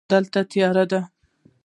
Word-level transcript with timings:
دلته 0.11 0.39
تیاره 0.51 0.83
ده. 0.91 0.99